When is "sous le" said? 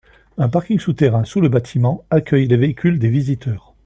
1.25-1.47